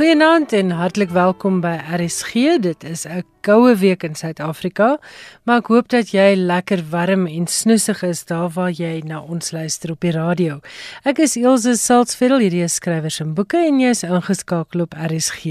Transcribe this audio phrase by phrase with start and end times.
[0.00, 2.56] Goeienaand en hartlik welkom by RSG.
[2.64, 4.98] Dit is 'n koue week in Suid-Afrika,
[5.44, 9.50] maar ek hoop dat jy lekker warm en snoesig is daar waar jy na ons
[9.50, 10.60] luister op die radio.
[11.04, 15.44] Ek is Elsje Salzveld, hierdie skrywers en boeke en jy is ingeskakel op RSG.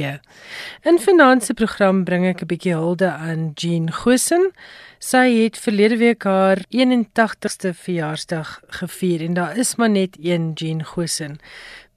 [0.83, 0.99] In
[1.41, 4.51] se program bring ek 'n bietjie hulde aan Jean Gosen.
[4.99, 10.83] Sy het verlede week haar 81ste verjaarsdag gevier en daar is maar net een Jean
[10.83, 11.39] Gosen.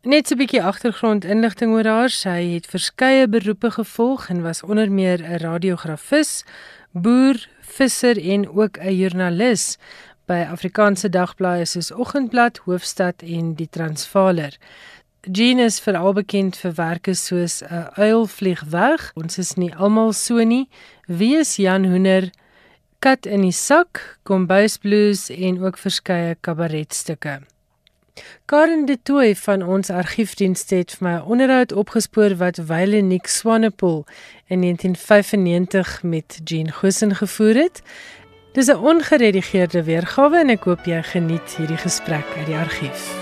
[0.02, 2.10] Net 'n bietjie agtergrondinligting oor haar.
[2.10, 6.42] Sy het verskeie beroepe gevolg en was onder meer 'n radiografis,
[6.90, 9.78] boer, visser en ook 'n joernalis
[10.26, 14.56] by Afrikaanse dagblaaie soos Oggendblad, Hoofstad en Die Transvaaler.
[15.20, 19.10] Jean is veral bekend vir werke soos 'n uil vlieg weg.
[19.14, 20.68] Ons is nie almal so nie.
[21.06, 22.30] Wie is Jan Hoender?
[22.98, 27.40] Kat in die sak, kombuisblues en ook verskeie kabaretstukke.
[28.44, 33.26] Karen de Tooy van ons argiefdiens het vir my 'n onderhoud opgespoor wat Wyle Nick
[33.26, 34.04] Swanepoel
[34.46, 37.82] in 1995 met Jean Gosen gevoer het.
[38.52, 43.21] Dis 'n ongeredigeerde weergawe en ek hoop jy geniet hierdie gesprek uit die argief.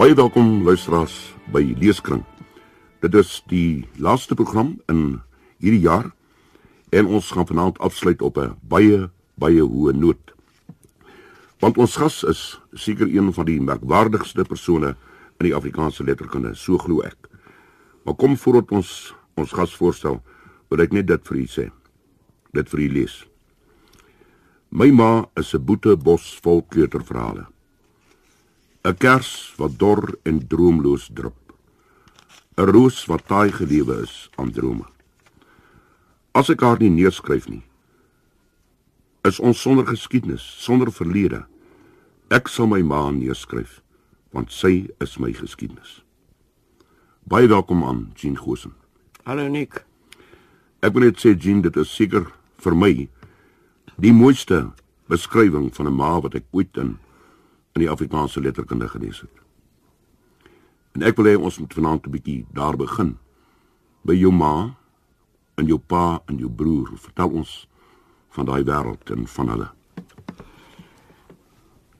[0.00, 2.22] Baie welkom luisteraars by Leeskring.
[3.04, 5.18] Dit is die laaste program in
[5.60, 6.06] hierdie jaar
[6.96, 10.32] en ons gaan vanaand afsluit op 'n baie baie hoë noot.
[11.60, 14.96] Want ons gas is seker een van die merkwaardigste persone
[15.38, 17.28] in die Afrikaanse letterkunde, so glo ek.
[18.04, 20.22] Maar kom voordat ons ons gas voorstel,
[20.70, 21.70] wil ek net dit vir u sê.
[22.52, 23.26] Dit vir u lees.
[24.70, 27.59] My ma is 'n boete bos vol kleuterverhale.
[28.82, 31.36] 'n kers wat dor en droomloos drup.
[32.56, 34.86] 'n roos wat taai gelewe is aan drome.
[36.32, 37.62] As ek haar nie neerskryf nie,
[39.24, 41.44] is ons sonder geskiedenis, sonder verlede.
[42.30, 43.82] Ek sal my ma neerskryf,
[44.32, 46.00] want sy is my geskiedenis.
[47.28, 48.72] Baie welkom aan Jean Gosen.
[49.24, 49.84] Hallo Nick.
[50.80, 52.32] Ek wil net sê Jean, dit is seker
[52.64, 53.08] vir my
[54.00, 54.72] die mooiste
[55.08, 56.98] beskrywing van 'n ma wat ek ooit in
[57.74, 59.42] in die Afrikaanse letterkunde gelees het.
[60.96, 63.18] En ek wil hê ons moet vanaand 'n bietjie daar begin
[64.02, 64.76] by jou ma
[65.54, 66.90] en jou pa en jou broer.
[66.96, 67.68] Vertel ons
[68.30, 69.68] van daai wêreld en van hulle.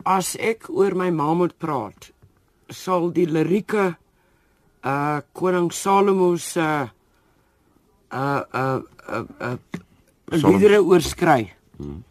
[0.05, 2.11] As ek oor my ma moet praat,
[2.69, 3.97] sal die lirieke
[4.83, 6.61] uh koning Salomo se
[8.11, 9.57] uh uh uh, uh
[10.31, 11.53] liedere oorskry.
[11.77, 12.05] Hmm.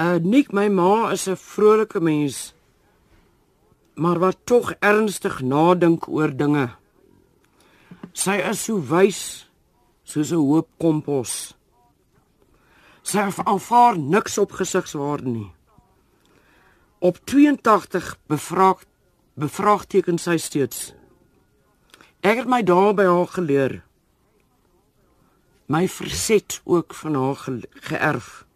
[0.00, 2.54] Uh Nick, my ma is 'n vrolike mens,
[3.94, 6.70] maar wat tog ernstig nadink oor dinge.
[8.12, 9.46] Sy is so wys
[10.02, 11.54] soos 'n hoop kompos.
[13.02, 15.52] Sy aanvaar niks op gesigswaarde nie.
[16.98, 18.84] Op 82 bevraag
[19.34, 20.94] bevraagteken sy steeds.
[22.20, 23.82] Ek het my daar by haar geleer.
[25.66, 28.49] My verset ook van haar ge geërf.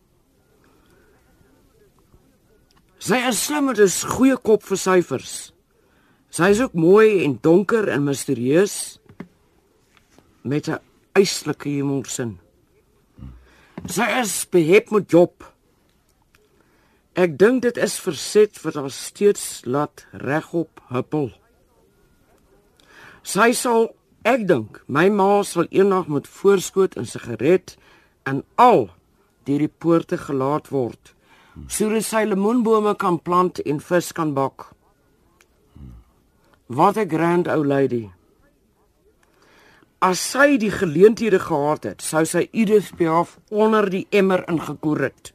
[3.05, 5.53] Sy is slim met 'n goeie kop vir syfers.
[6.31, 8.99] Sy is ook mooi en donker en misterieus
[10.43, 10.81] met 'n
[11.13, 12.39] eislike humorsin.
[13.87, 15.45] Sy is behep met job.
[17.15, 21.31] Ek dink dit is verset wat haar steeds laat regop huppel.
[23.23, 27.77] Sy sal, ek dink, my ma sal eendag met voorskoot en sigaret
[28.25, 28.89] en al
[29.45, 31.14] deur die poorte gelaat word
[31.69, 34.73] sodat sy lemoenbome kan plant en vis kan bak.
[36.67, 38.11] Wat 'n grand ou lady.
[40.01, 45.33] As sy die geleenthede gehad het, sou sy Edith Piaf onder die emmer ingekoer het.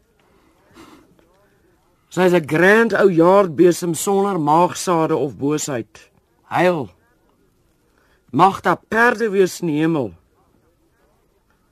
[2.09, 6.09] Sy is 'n grand ou jaardbesem sonder maagsade of boosheid.
[6.43, 6.89] Heil.
[8.31, 10.13] Mag daar perde wees in die hemel.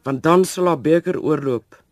[0.04, 1.84] Want dan sal haar beker oorloop.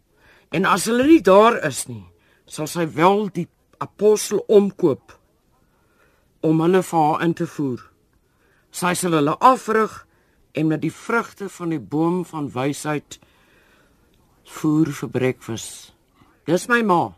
[0.49, 2.05] En as hulle nie daar is nie,
[2.45, 3.47] sal sy wel die
[3.77, 5.15] apostel omkoop
[6.45, 7.81] om hulle vir haar in te voer.
[8.71, 10.05] Sy sal hulle afrig
[10.55, 13.19] en met die vrugte van die boom van wysheid
[14.59, 15.93] voer vir breakfast.
[16.45, 17.15] Dis my ma.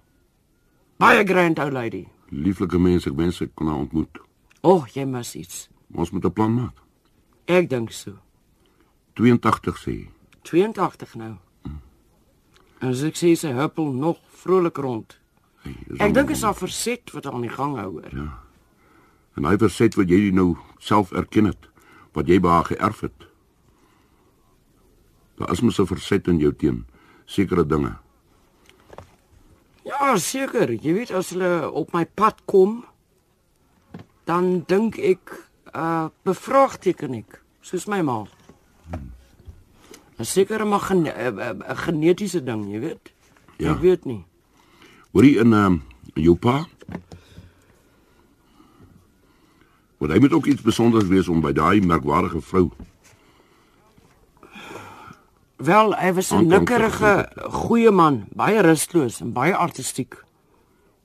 [0.98, 2.06] Baie grand ou lady.
[2.32, 4.22] Lieflike mens, ek wens ek kon haar ontmoet.
[4.64, 5.68] O, oh, jy mis iets.
[5.94, 6.76] Ons moet 'n plan maak.
[7.46, 8.18] Ek dink so.
[9.16, 9.92] 82 sê.
[9.92, 10.10] jy.
[10.44, 11.38] 82 nou.
[12.80, 15.18] En as ek sê sy huppel nog vrolik rond.
[16.00, 18.12] Ek dink is daar verset wat aan die gang hou hoor.
[18.14, 18.28] Ja.
[19.38, 21.70] En hy verset wat jy nou self erken het,
[22.18, 23.28] wat jy by haar geërf het.
[25.38, 26.86] Daar is mos 'n verset in jou teen
[27.26, 27.98] sekere dinge.
[29.84, 30.72] Ja, seker.
[30.72, 32.86] Jy weet as hulle op my pad kom,
[34.26, 38.26] dan dink ek uh bevraagteken ek, soos my ma.
[40.18, 43.14] 'n Sekere maar gene, 'n genetiese ding, jy weet.
[43.58, 43.72] Ja.
[43.72, 44.26] Ek weet nie.
[45.12, 45.84] Hoorie in ehm um,
[46.14, 46.66] jou pa?
[49.98, 52.70] Want hy moet ook iets besonders wees om by daai merkwaardige vrou.
[55.58, 60.24] Wel, hy was 'n nikkerige, goeie man, baie rusteloos en baie artistiek.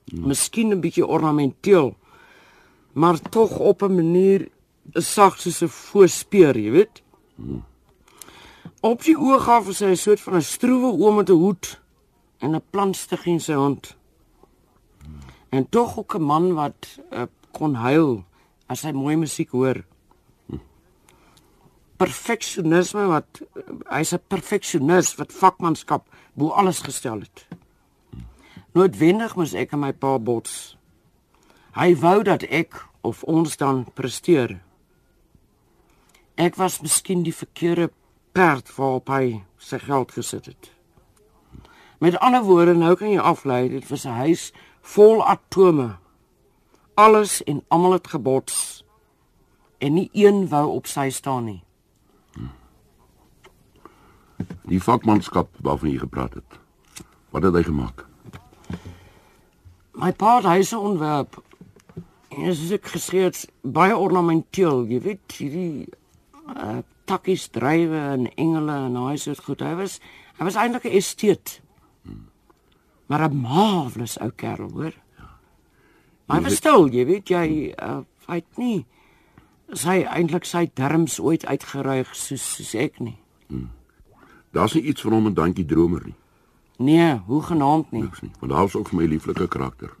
[0.05, 1.97] Miskien 'n bietjie ornamenteel,
[2.93, 4.47] maar tog op 'n manier
[4.93, 7.01] sag soos 'n voorspeer, jy weet.
[8.79, 11.81] Op die oog af was hy 'n soort van 'n stroewe oom met 'n hoed
[12.43, 13.95] en 'n plantstig in sy hand.
[15.49, 18.25] En tog ook 'n man wat uh, kon huil
[18.67, 19.83] as hy mooi musiek hoor
[22.03, 23.41] perfeksionisme wat
[23.87, 27.47] hy's 'n perfeksionis wat vakmanskap bo alles gestel het.
[28.73, 30.77] Noodwendig moes ek en my pa bots.
[31.75, 34.61] Hy wou dat ek of ons dan presteer.
[36.35, 37.91] Ek was miskien die verkeerde
[38.31, 40.72] perd waarop hy sy geld gesit het.
[42.03, 44.51] Met ander woorde, nou kan jy aflei, dit was 'n huis
[44.81, 45.95] vol atome.
[46.93, 48.83] Alles en almal het gebots
[49.77, 51.63] en nie een wou op sy staan nie.
[54.61, 56.59] Die vakmanskap waarvan jy gepraat het.
[57.29, 58.05] Wat het hy gemaak?
[59.91, 61.43] My pa het huise ontwerp.
[62.29, 65.87] En soos ek gesê het, baie ornamenteel, jy weet, hierdie
[66.57, 69.59] uh, takkies drywe en engele en daai soort goed.
[69.59, 69.99] Hy was
[70.37, 71.62] hy was eintlik 'n esteet.
[73.05, 74.93] Maar 'n marvelous ou kerel, hoor.
[76.25, 78.85] Maar hy was stil, jy weet, jy uh, hy het nie
[79.73, 83.17] sy eintlik sy darmes ooit uitgeruig soos soos ek nie.
[84.51, 86.15] Daar's nie iets van hom in Dankie Dromer nie.
[86.77, 88.01] Nee, hoe genaamd nie.
[88.01, 88.31] Niks nie.
[88.39, 89.93] Want daar's ook vir my lieflike karakter.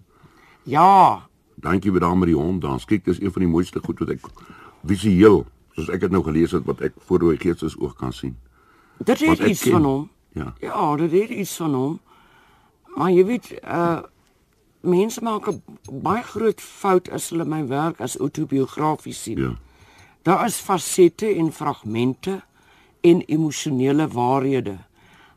[0.63, 2.61] Ja, Dankie vir daai met die hond.
[2.61, 4.25] Dan kyk dis een van die mooiste goed wat ek
[4.89, 5.43] visueel,
[5.77, 8.35] soos ek dit nou gelees het wat ek voor my geestes oog kan sien.
[8.97, 9.71] dit ek iets ken.
[9.71, 10.09] van hom.
[10.33, 10.53] Ja.
[10.59, 11.99] Ja, dit het iets van hom.
[12.95, 14.01] Maar jy weet, uh
[14.83, 15.63] mense maak 'n
[16.03, 19.39] baie groot fout as hulle my werk as autobiografies sien.
[19.39, 19.55] Ja.
[20.21, 22.43] Daar is fasette en fragmente
[23.01, 24.77] en emosionele waarhede.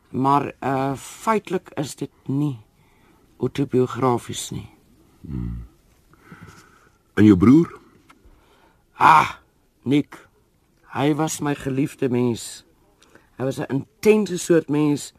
[0.09, 2.59] Maar uh feitelik is dit nie
[3.37, 4.69] autobiografies nie.
[7.13, 7.79] En jou broer?
[8.93, 9.29] Ah,
[9.83, 10.27] Nick.
[10.93, 12.65] Hy was my geliefde mens.
[13.37, 15.13] Hy was 'n intense soort mens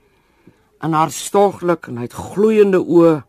[0.78, 3.22] en hartstoglik en hy het gloeiende oë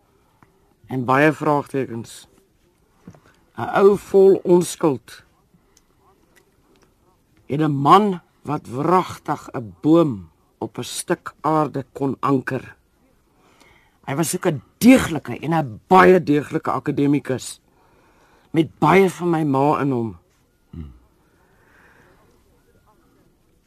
[0.89, 2.27] en baie vraagtekens.
[3.58, 5.24] 'n Ou vol onskuld.
[7.48, 12.75] En 'n man wat wragtig 'n boom op 'n stuk aarde kon anker.
[14.06, 17.60] Hy was ook 'n deeglike en 'n baie deeglike akademikus
[18.51, 20.18] met baie van my ma in hom.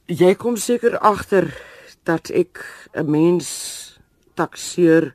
[0.06, 1.71] Jy kom seker agter
[2.04, 4.00] dat ek 'n mens
[4.34, 5.14] takseer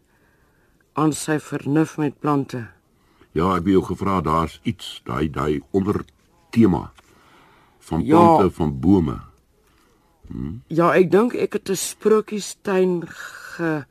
[0.93, 2.67] aan sy vernuf met plante.
[3.31, 6.05] Ja, ek het jou gevra, daar's iets, daai daai onder
[6.49, 6.91] tema
[7.79, 8.15] van Ja.
[8.17, 9.19] plante, van bome.
[10.67, 13.85] Ja, ek dink ek het 'n sprokiestuin ge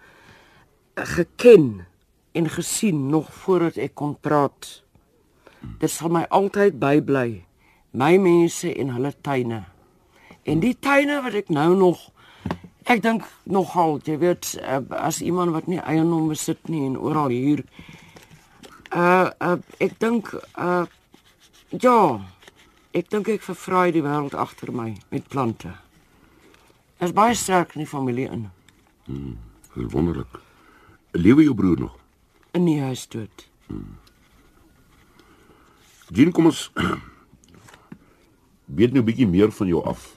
[0.94, 1.86] geken
[2.32, 4.82] en gesien nog voordat ek kon praat.
[5.78, 7.44] Dit sal my altyd bybly.
[7.90, 9.64] My mense en hulle tuine.
[10.42, 12.10] En die tuine wat ek nou nog
[12.86, 17.34] ek dink nogal, jy weet, eh, as iemand wat nie eiendom besit nie en oral
[17.34, 17.64] hier
[18.94, 20.86] uh, uh ek dink uh
[21.70, 22.22] ja,
[22.94, 25.74] ek dink ek vervraai die wêreld agter my met plante.
[27.02, 28.46] Is baie sterk in die familie in.
[29.74, 30.38] Dis wonderlik.
[31.12, 31.98] Lewe jou broer nog?
[32.56, 33.48] In die huis dood.
[36.08, 36.70] Jean, kom ons
[38.78, 40.15] weet nou 'n bietjie meer van jou af.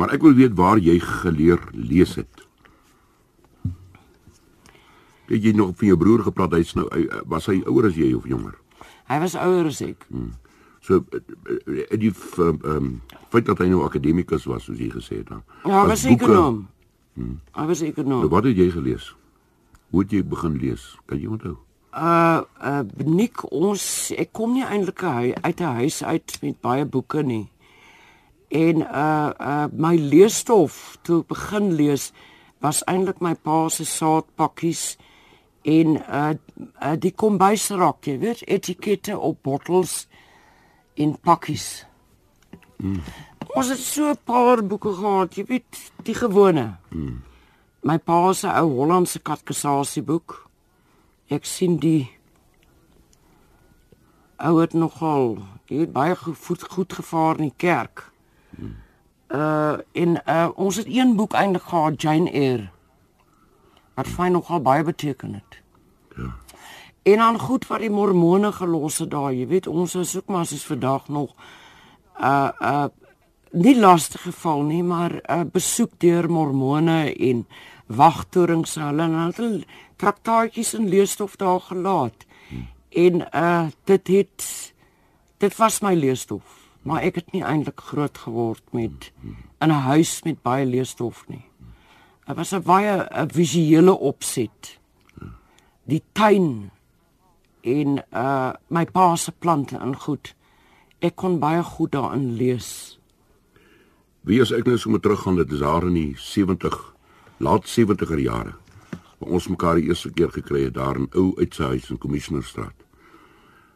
[0.00, 2.46] Maar ek wil weet waar jy geleer lees het.
[5.30, 6.56] Het jy nog van jou broer gepraat?
[6.58, 6.88] Hy's nou
[7.30, 8.56] was hy ouer as jy of jonger?
[9.10, 10.06] Hy was ouer as ek.
[10.80, 12.90] So eh, eh, die f- ehm um,
[13.30, 15.42] feit dat hy nou akademikus was soos jy gesê het dan.
[15.64, 16.60] Ja, hy as was boeke- ekonom.
[17.54, 18.24] Hy was ekonom.
[18.24, 19.10] Nou, wat het jy gelees?
[19.90, 20.96] Hoe het jy begin lees?
[21.06, 21.58] Kan jy onthou?
[21.92, 27.22] Uh uh Nik ons ek kom nie eintlik uit 'n huis uit met baie boeke
[27.22, 27.48] nie.
[28.50, 32.10] En uh uh my leesstof toe ek begin lees
[32.60, 34.98] was eintlik my pa se saadpakkies
[35.62, 36.34] en uh,
[36.82, 40.08] uh die kombuisrak, jy weet, etikette op bottels
[40.98, 41.86] en pakkies.
[42.82, 43.00] Mm.
[43.54, 46.76] Ons het so 'n paar boeke gehad, jy weet, die gewone.
[46.90, 47.22] Mm.
[47.82, 50.50] My pa se ou Hollandse katekisasieboek.
[51.28, 52.10] Ek sien die
[54.36, 55.38] ouer nogal,
[55.68, 58.09] jy weet, baie goed goed gevaar in die kerk.
[59.30, 62.70] Uh en uh ons het een boek eintlik gehad, Jane Eyre
[63.94, 65.58] wat vir my nogal baie beteken het.
[66.16, 66.30] Ja.
[67.02, 70.46] En dan goed wat die mormone gelos het daar, jy weet ons is ook maar
[70.46, 71.34] soos vandag nog
[72.20, 72.88] uh uh
[73.50, 77.46] nie lastige geval nie, maar uh, besoek deur mormone en
[77.86, 79.64] wagtorings hulle en hulle
[79.98, 82.26] traktaatjies en leesstof daar gelaat.
[82.48, 82.68] Hmm.
[82.90, 84.46] En uh dit het
[85.38, 89.12] dit was my leesstof, maar ek het nie eintlik groot geword met
[89.60, 91.44] in 'n huis met baie leesstof nie.
[92.26, 94.78] Dit was 'n baie 'n visuele opset.
[95.84, 96.70] Die tuin
[97.60, 100.34] en uh my pa se plante en goed.
[100.98, 102.98] Ek kon baie goed daarin lees.
[104.20, 106.94] Wie as ek nou sommer teruggaan dit is daar in die 70
[107.36, 108.54] laat 70er jare.
[109.18, 111.98] Waar ons mekaar die eerste keer gekry het daar in ou uit sy huis in
[111.98, 112.76] Commissionerstraat.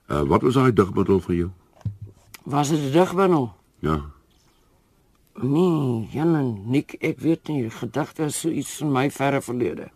[0.09, 1.51] Uh wat was daai digbundel vir jou?
[2.45, 3.55] Was dit 'n digbundel?
[3.79, 4.01] Ja.
[5.35, 9.91] Nee, Jan, nik ek weet nie, gedigte is so iets van my verre verlede.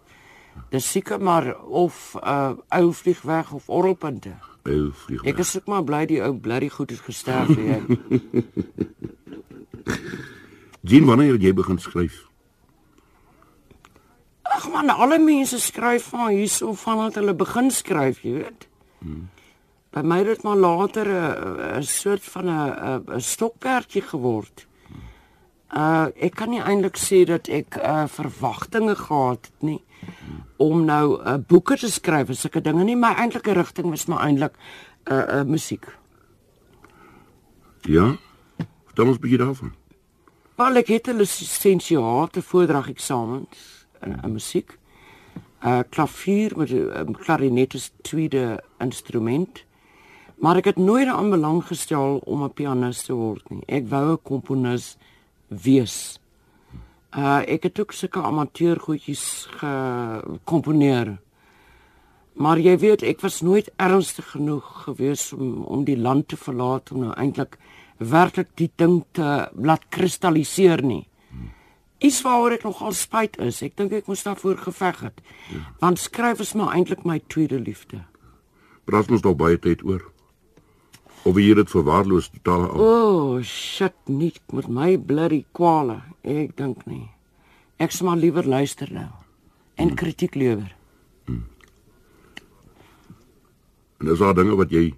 [0.70, 4.34] Dis seker maar of 'n uh, ou vlieg weg of orrelpunte.
[4.62, 5.32] Ou vlieg weg.
[5.32, 7.78] Ek is ook maar bly die ou blerrie goed het gesterf jy.
[10.88, 12.26] Jean, wanneer jy begin skryf?
[14.42, 18.68] Ag man, alle mense skryf van hierso van dat hulle begin skryf, jy weet.
[18.98, 19.28] Hmm.
[19.90, 24.66] By my het dit maar later 'n 'n soort van 'n 'n stokperdjie geword.
[25.68, 29.84] Uh ek kan nie eintlik sê dat ek uh verwagtinge gehad het nie
[30.56, 32.96] om nou 'n uh, boeke te skryf en sulke dinge nie.
[32.96, 34.54] My eintlike rigting was maar eintlik
[35.10, 35.96] uh uh musiek.
[37.80, 38.16] Ja.
[38.84, 39.72] Vertel ons 'n bietjie daarvan.
[40.56, 44.78] Wel ek het 'n lisensiate voordrag eksamens in, in musiek.
[45.64, 49.66] Uh klavier met 'n um, klarinet is tweede instrument.
[50.38, 53.62] Maar ek het nooit aan belang gestel om 'n pianis te word nie.
[53.66, 54.96] Ek wou 'n komponis
[55.48, 56.20] wees.
[57.16, 61.18] Uh ek het ook sulke amateur goedjies gekomponeer.
[62.32, 66.92] Maar jy weet, ek was nooit ernstig genoeg gewees om om die land te verlaat
[66.92, 67.58] om nou eintlik
[67.96, 71.08] werklik die ding te laat kristalliseer nie.
[71.98, 73.62] Iets waaroor ek nogal spyt is.
[73.62, 75.18] Ek dink ek moes daarvoor geveg het.
[75.50, 75.64] Ja.
[75.80, 78.04] Want skryf is maar eintlik my tweede liefde.
[78.84, 80.06] Praat ons nog baie tyd oor.
[81.28, 82.80] Of hier dit verwaarloos totaal al.
[82.80, 86.00] O, oh, shit, nie met my bloody kwale.
[86.24, 87.10] Ek dink nie.
[87.76, 89.10] Ek sal maar liewer luister nou
[89.78, 89.98] en hmm.
[90.00, 90.70] kritiek lewer.
[91.28, 91.44] Hmm.
[94.00, 94.88] En is daar dinge wat jy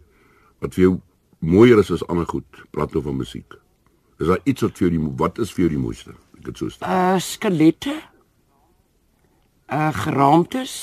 [0.62, 0.94] wat vir jou
[1.42, 2.62] mooier is as ander goed?
[2.70, 3.58] Praat nou van musiek.
[4.20, 6.14] Is daar iets wat vir jou die wat is vir jou die mooiste?
[6.38, 6.94] Ek het so staan.
[6.94, 7.98] Uh skelette.
[9.66, 10.74] Uh geraamtes.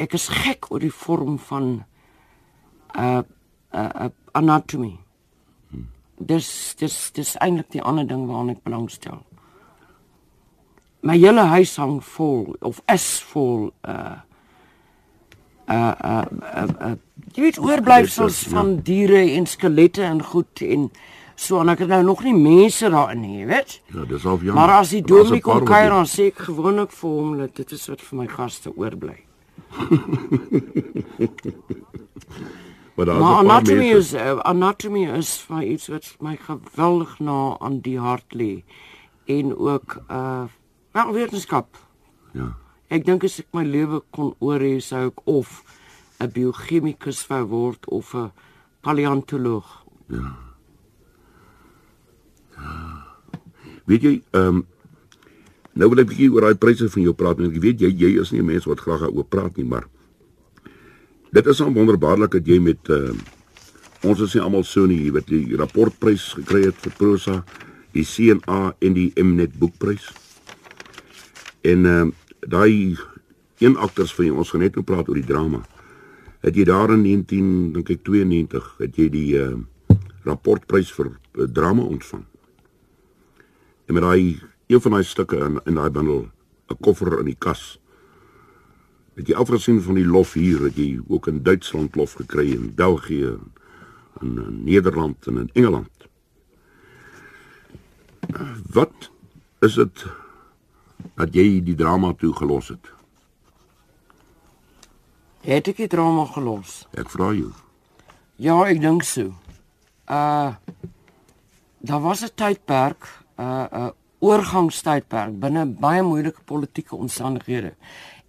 [0.00, 1.72] Ek is gek oor die vorm van
[2.94, 3.24] uh
[3.72, 4.98] uh, uh anatomy.
[6.18, 9.22] Dis dis dis eintlik die ander ding waaraan ek belangstel.
[11.06, 14.16] My hele huis hang vol of is vol uh
[15.68, 16.94] uh uh, uh, uh
[17.34, 18.50] jy weet oorblyfsels ja.
[18.54, 20.90] van diere en skelette en goed en
[21.36, 23.80] so en ek het nou nog nie mense daarin nie, weet?
[23.92, 24.60] Ja, dis al jammer.
[24.60, 27.84] Maar as die dominee kom kuier dan sê ek gewoonlik vir hom dat dit is
[27.92, 29.18] wat vir my gaste oorbly.
[32.96, 38.32] Maar anatomy is uh, anatomy is vir iets wat my geweldig na aan die hart
[38.32, 38.64] lê
[39.28, 40.44] en ook uh
[40.96, 41.76] wel wetenskap.
[42.32, 42.54] Ja.
[42.88, 45.60] Ek dink as ek my lewe kon oor hê sou ek of
[46.20, 48.32] 'n biochemikus wou word of 'n
[48.80, 49.84] paleontoloog.
[50.08, 50.36] Ja.
[52.56, 52.72] Ja.
[53.84, 54.66] Weet jy, ehm um,
[55.76, 57.40] nou wil ek bietjie oor daai pryse van jou praat.
[57.44, 59.84] Ek weet jy jy is nie 'n mens wat graag daaroor praat nie, maar
[61.30, 63.10] Dit is wonderbaarlik dat jy met uh,
[64.06, 67.40] ons is nie almal so nie, jy weet die rapportprys gekry het vir prosa,
[67.96, 70.06] die CNA en die Mnet boekprys.
[71.66, 72.04] En uh,
[72.46, 72.94] daai
[73.58, 75.64] een akters van jou, ons gaan net nou praat oor die drama.
[76.46, 79.56] Het jy daar in 19 dink ek 92 het jy die uh,
[80.28, 82.22] rapportprys vir uh, drama ontvang.
[83.86, 84.38] En met daai
[84.70, 86.28] een van daai stukke in in daai bundel,
[86.70, 87.78] 'n koffer in die kas
[89.16, 92.74] Het jy afgesien van die lof hier, het jy ook in Duitsland lof gekry en
[92.74, 93.38] België
[94.20, 96.08] en in Nederland en in Engeland.
[98.72, 99.10] Wat
[99.64, 100.04] is dit
[101.14, 102.92] dat jy die drama toe gelos het?
[105.46, 106.82] Het ek die drama gelos?
[106.98, 107.52] Ek vra jou.
[108.36, 109.32] Ja, ek dink so.
[110.10, 110.56] Uh
[111.86, 113.06] daar was 'n tydperk,
[113.38, 117.74] 'n uh, 'n uh, oorgangstydperk binne baie moeilike politieke omstandighede.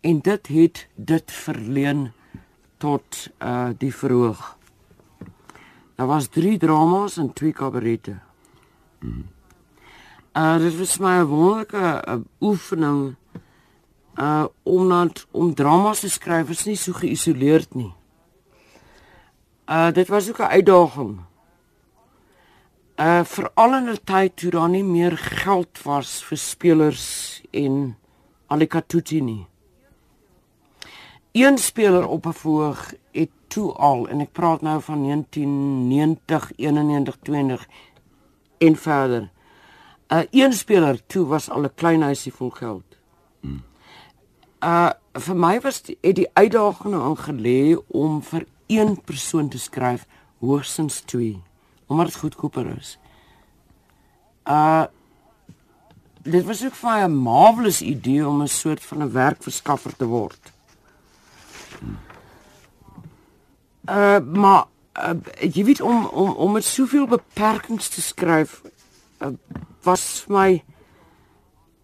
[0.01, 2.11] En dit het dit verleen
[2.77, 4.57] tot uh die verhoog.
[5.95, 8.17] Daar was 3 dramas en 2 kabarette.
[8.99, 9.25] Mm.
[10.33, 13.15] Uh dit was my wonderlike uh, oefening
[14.15, 17.93] uh omdat om dramas te skryf is nie so geïsoleerd nie.
[19.65, 21.19] Uh dit was ook 'n uitdaging.
[22.95, 27.97] Uh veral in 'n tyd toe daar nie meer geld was vir spelers en
[28.47, 29.47] alikatuti nie.
[31.37, 37.17] Een speler op 'n verhoog het toe al en ek praat nou van 1990, 91,
[37.21, 37.67] 92
[38.57, 39.29] en verder.
[40.07, 42.97] Uh een speler toe was al 'n klein huisie vol geld.
[43.39, 43.63] Hmm.
[44.59, 50.07] Uh vir my was die, het die uitdaging aangelê om vir een persoon te skryf
[50.39, 51.41] hoogstens 2
[51.85, 52.97] omdat dit goedkoper is.
[54.45, 54.85] Uh
[56.21, 60.56] dit was ook vir 'n marvelous idee om 'n soort van 'n werkverskaffer te word.
[63.87, 64.65] Uh maar
[64.99, 65.15] uh,
[65.51, 68.61] jy weet om om om met soveel beperkings te skryf
[69.21, 69.27] uh,
[69.83, 70.63] was my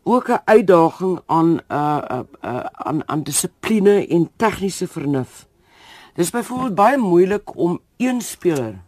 [0.03, 5.47] ook 'n uitdaging aan uh, uh, uh aan aan dissipline en tegniese vernuf.
[6.13, 8.81] Dis byvoorbeeld baie moeilik om een speler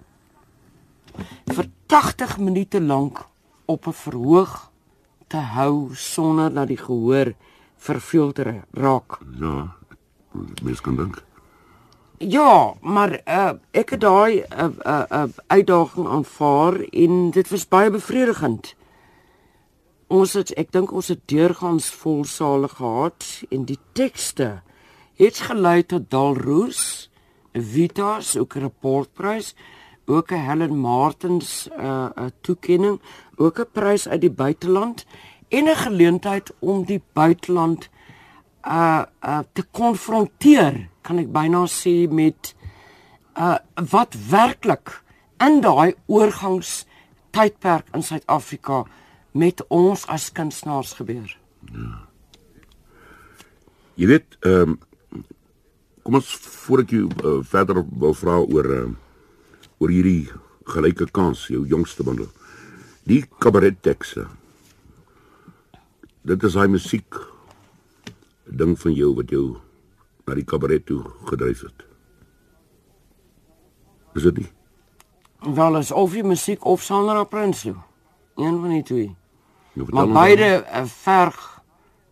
[1.45, 3.27] vir 80 minute lank
[3.65, 4.71] op 'n verhoog
[5.27, 7.34] te hou sonder dat die gehoor
[7.77, 9.19] verveel te raak.
[9.39, 9.75] Ja,
[10.63, 11.24] mens kan dink.
[12.17, 17.91] Ja, maar uh, ek het daai uh, uh, uh, uitdaging aanvaar en dit was baie
[17.91, 18.76] bevredigend.
[20.08, 24.62] Ons het ek dink ons het deurgangs vol sale gehad en die tekste
[25.19, 27.10] het gelei tot Dalroos
[27.52, 29.56] Vitas ook 'n rapportprys,
[30.06, 33.02] ook 'n Helen Martins 'n uh, toekenning,
[33.36, 35.06] ook 'n prys uit die buiteland
[35.50, 37.89] en 'n geleentheid om die buiteland
[38.65, 42.54] uh uh te konfronteer, kan ek byna sê met
[43.38, 43.58] uh
[43.91, 45.01] wat werklik
[45.43, 46.86] in daai oorgangs
[47.36, 48.86] tydperk in Suid-Afrika
[49.36, 51.38] met ons as kunstenaars gebeur.
[51.71, 52.06] Ja.
[53.95, 54.80] Jy weet, ehm um,
[56.06, 56.28] kom ons
[56.67, 58.82] voor ek jou uh, verder wil vra oor uh,
[59.82, 60.28] oor hierdie
[60.69, 62.28] gelyke kans, jou jongste bundel.
[63.10, 64.28] Die kabaret tekste.
[66.25, 67.17] Dit is hy musiek
[68.45, 69.58] ding van jou wat jou
[70.25, 71.86] na die kabaret toe gedryf het.
[74.15, 74.49] Is dit nie?
[75.55, 77.77] Wel is of jy musiek of Sandra Prinsloo.
[78.36, 79.15] Een van die twee.
[79.73, 81.62] Nou, maar beide uh, verg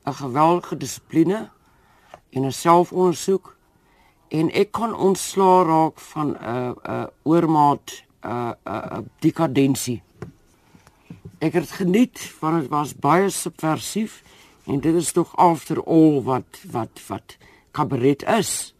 [0.04, 1.50] 'n geweldige dissipline
[2.30, 3.56] en 'n selfondersoek
[4.28, 8.98] en ek kon ontslaa raak van 'n uh, 'n uh, oormaat 'n uh, 'n uh,
[9.20, 10.04] dekadensie.
[11.40, 14.24] Ek het geniet want dit was baie subversief
[14.66, 17.38] en dit is tog after all wat wat wat
[17.72, 18.76] kabaret is.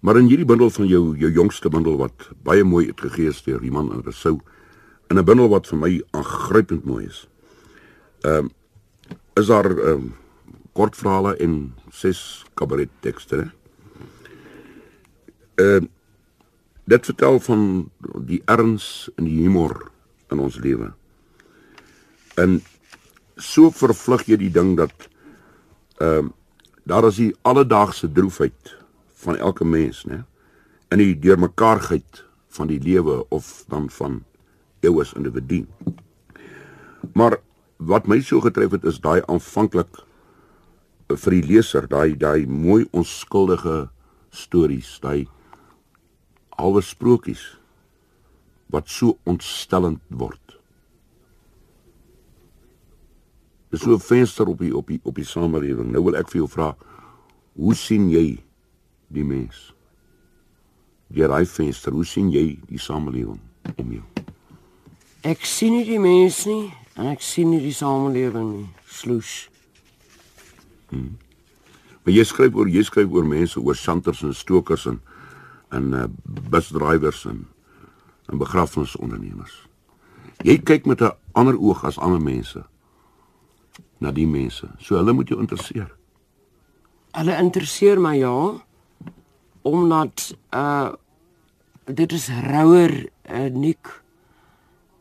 [0.00, 3.62] Maar in hierdie bundel van jou jou jongste bundel wat baie mooi uitgegee is deur
[3.62, 4.40] iemand in Rousseau
[5.10, 7.28] in 'n bundel wat vir my aangrypend mooi is.
[8.20, 8.50] Ehm um,
[9.34, 10.14] is daar ehm um,
[10.72, 13.50] kortverhale en ses kabarettekste.
[15.54, 15.88] Ehm uh,
[16.84, 17.90] dit vertel van
[18.26, 19.90] die erns en die humor
[20.28, 20.92] in ons lewe.
[22.34, 22.60] En
[23.36, 25.08] so vervlug jy die ding dat
[25.98, 26.30] ehm uh,
[26.82, 28.72] daar is die alledaagse droefheid
[29.22, 30.24] van elke mens, né?
[30.90, 34.24] In die deurmekaarheid van die lewe of dan van
[34.82, 35.60] jou as individu.
[37.14, 37.38] Maar
[37.76, 40.02] wat my so getref het is daai aanvanklik
[41.12, 43.88] vir die leser daai daai mooi onskuldige
[44.30, 45.28] stories, daai
[46.58, 47.44] alwe sprokies
[48.72, 50.41] wat so ontstellend word.
[53.72, 55.90] Dis so 'n venster op die op die op die samelewing.
[55.90, 56.76] Nou wil ek vir jou vra,
[57.52, 58.42] hoe sien jy
[59.08, 59.74] die mens?
[61.08, 63.40] Deur daai venster, hoe sien jy die samelewing
[63.76, 64.02] om jou?
[65.22, 68.68] Ek sien nie die mens nie en ek sien nie die samelewing nie.
[68.84, 69.48] Sloes.
[70.90, 71.16] Hmm.
[72.04, 75.00] Maar jy skryf oor jy skryf oor mense oor shanters en stokers en
[75.70, 76.04] en uh,
[76.50, 77.46] busdrywers en
[78.28, 79.66] en begrafnisondernemers.
[80.44, 82.64] Jy kyk met 'n ander oog as ander mense.
[84.02, 84.68] Na die mense.
[84.82, 85.90] So hulle moet jou interesseer.
[87.12, 88.34] Hulle interesseer my ja
[89.62, 90.92] omdat uh
[91.84, 92.92] dit is rouer
[93.30, 93.88] uh, nik.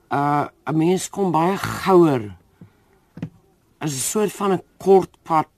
[0.10, 2.36] Uh 'n mens kom baie gouer.
[3.82, 5.54] Is 'n soort van 'n kort pad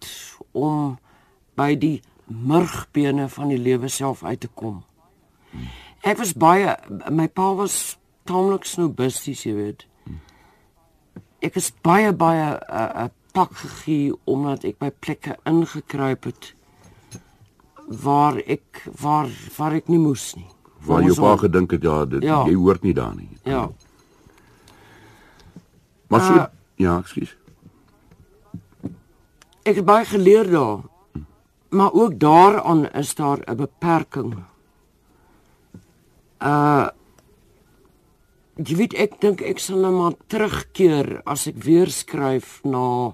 [0.51, 0.97] om
[1.55, 4.83] by die murgbene van die lewe self uit te kom.
[6.01, 6.77] Ek was baie
[7.09, 9.85] my pa was taamlik snobisties, jy weet.
[11.43, 16.53] Ek is baie baie 'n uh, uh, pak gegee omdat ek by plekke ingekruip het
[18.03, 20.47] waar ek waar waar ek nie moes nie.
[20.83, 23.29] Waar jou pa gedink het ja, dit, ja, jy hoort nie daar nie.
[23.47, 23.67] Ja.
[26.11, 26.45] Maar so uh,
[26.81, 27.35] ja, ekskuus.
[29.63, 30.83] Ek het baie geleer daar.
[31.73, 34.35] Maar ook daaraan is daar 'n beperking.
[36.43, 36.87] Uh
[38.57, 43.13] jy weet ek dink ek sal nou maar terugkeer as ek weer skryf na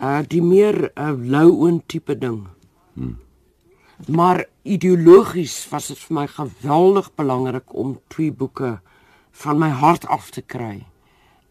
[0.00, 2.48] uh die meer uh, lou-oon tipe ding.
[2.96, 3.18] Hmm.
[4.08, 8.78] Maar ideologies was dit vir my geweldig belangrik om twee boeke
[9.44, 10.86] van my hart af te kry.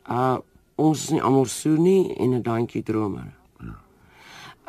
[0.09, 0.39] Uh
[0.79, 3.35] ons is nie almal so nie en 'n daantjie dromer.
[3.59, 3.75] Ja.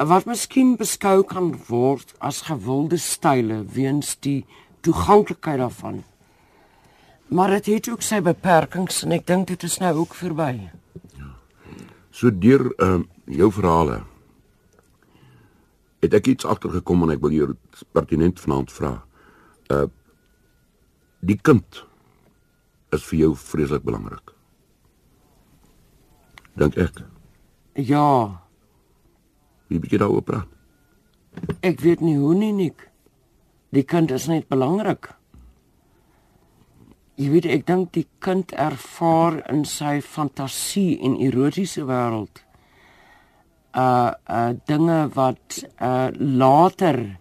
[0.04, 4.44] Wat miskien beskou kan word as gewilde style weens die
[4.82, 6.04] toeganklikheid daarvan.
[7.30, 10.70] Maar dit het ook sy beperkings en ek dink dit is nou ook verby.
[11.14, 11.28] Ja.
[12.10, 12.98] So deur uh
[13.30, 14.00] jou verhale
[16.02, 17.52] het ek iets agtergekom en ek wil jou
[17.94, 18.96] pertinent vanaand vra.
[19.70, 19.86] Uh
[21.20, 21.84] die kind
[22.90, 24.34] is vir jou vreeslik belangrik.
[26.58, 27.04] Dink ek.
[27.78, 28.40] Ja.
[29.70, 30.50] Wie bietjie daaroor praat.
[31.62, 32.88] Ek weet nie hoe nie nik.
[33.70, 35.12] Die kind is net belangrik.
[37.20, 42.40] Jy weet ek dink die kind ervaar in sy fantasie en erotiese wêreld
[43.76, 47.18] uh uh dinge wat uh later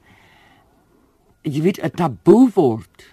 [1.43, 3.05] jy weet 'n taboe word.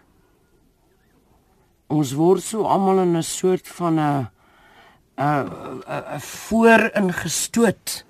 [1.89, 4.29] Ons word so almal in 'n soort van 'n
[5.19, 8.05] 'n 'n vooringestoot.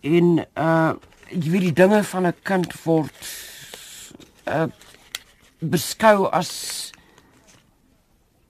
[0.00, 0.94] In uh
[1.30, 3.18] jy weet die dinge van 'n kind word
[4.46, 4.70] uh
[5.60, 6.92] beskou as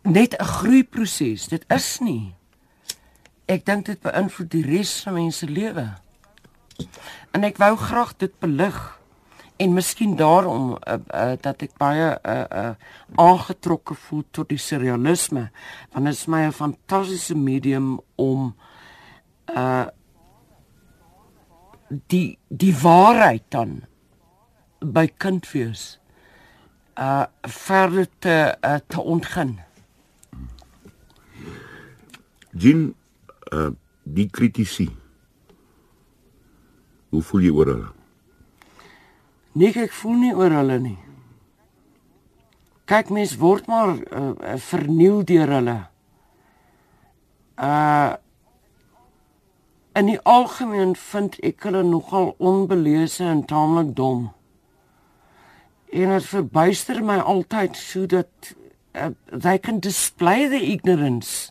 [0.02, 1.48] net 'n groeiproses.
[1.48, 2.34] Dit is nie
[3.50, 5.88] ek dink dit beïnvloed die res van mense lewe.
[7.34, 8.78] En ek wou graag dit belig
[9.60, 12.70] en miskien daarom uh, uh, dat ek baie uh, uh,
[13.20, 15.50] aangetrokke voel tot die surrealisme
[15.92, 18.54] want dit is my 'n fantastiese medium om
[19.56, 19.86] uh
[22.08, 23.82] die die waarheid dan
[24.80, 25.99] by kindfees
[26.98, 29.58] uh verder te uh, te ontgin.
[32.50, 32.94] Jean
[33.52, 33.70] uh
[34.02, 34.88] die kritici.
[37.08, 37.90] Hoe voel jy oor hulle?
[39.52, 40.98] Nee, ek voel nie oor hulle nie.
[42.90, 45.78] Kyk mens word maar uh, verniel deur hulle.
[47.58, 48.16] Uh
[49.98, 54.28] in die algemeen vind ek hulle nogal onbelese en taamlik dom.
[55.92, 58.54] En dit verbuister my altyd so dat
[58.94, 61.50] uh, they can display the ignorance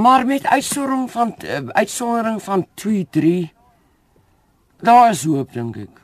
[0.00, 3.52] Maar met uitsondering van uh, uitsondering van 2 3
[4.76, 5.98] daar is hoop dink ek.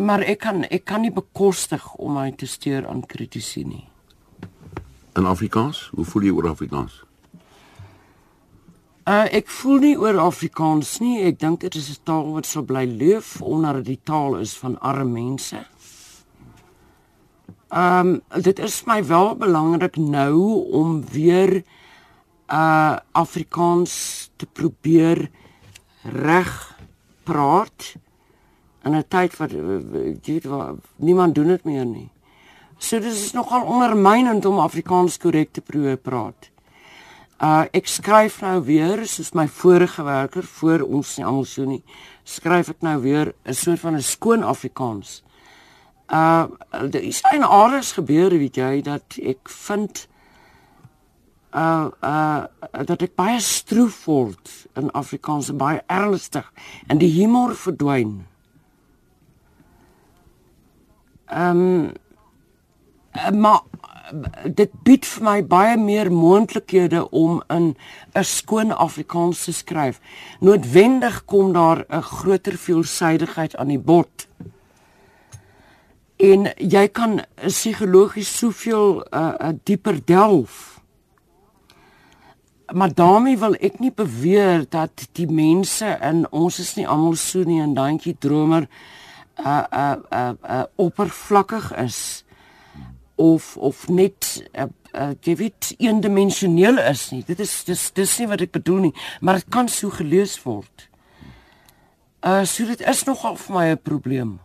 [0.00, 3.88] Maar ek kan ek kan nie bekostig om my te steur aan kritisie nie.
[5.18, 7.02] In Afrikaans, hoe voel jy oor Afrikaans?
[9.04, 11.18] Uh ek voel nie oor Afrikaans nie.
[11.28, 14.56] Ek dink dit is 'n taal wat sal bly leef omdat dit die taal is
[14.56, 15.60] van arme mense.
[17.68, 21.64] Ehm um, dit is my wel belangrik nou om weer
[22.48, 25.30] uh Afrikaans te probeer
[26.02, 26.78] reg
[27.24, 27.96] praat
[28.84, 29.60] in 'n tyd wat jy
[30.24, 32.10] weet wat niemand doen dit meer nie.
[32.78, 36.53] So dit is nogal ondermynend om Afrikaans korrek te probeer praat.
[37.42, 41.82] Uh ek skryf nou weer soos my vorige werker voor ons nie almal so nie.
[42.24, 45.22] Skryf ek nou weer 'n soort van 'n skoon Afrikaans.
[46.08, 50.08] Uh daar is 'n aardige gebeur, weet jy, dat ek vind
[51.54, 52.44] uh uh
[52.84, 56.52] dat ek baie stroef word in Afrikaans baie ernstig
[56.86, 58.26] en die humor verdwyn.
[61.26, 61.92] Ehm um,
[63.32, 63.62] maar
[64.44, 67.76] dit bied vir my baie meer moontlikhede om in
[68.12, 70.00] 'n skoon Afrikaans te skryf.
[70.40, 74.28] Noodwendig kom daar 'n groter veelsidigheid aan die bod.
[76.16, 80.74] En jy kan psigologies soveel uh dieper delf
[82.72, 87.44] maar daarmee wil ek nie beweer dat die mense in ons is nie almal so
[87.44, 88.68] nie en dankie dromer
[89.38, 92.23] uh uh uh, uh oppervlakkig is
[93.14, 97.22] of of net uh, uh jy weet eendimensioneel is nie.
[97.26, 100.88] Dit is dis dis nie wat ek bedoel nie, maar dit kan so gelees word.
[102.24, 104.38] Uh so dit is nogal vir my 'n probleem.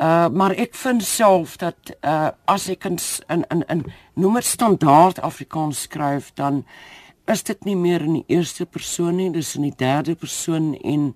[0.00, 5.20] Uh maar ek vind self dat uh as ek in in in, in dit standaard
[5.20, 6.64] Afrikaans skryf dan
[7.26, 11.14] is dit nie meer in die eerste persoon nie, dis in die derde persoon en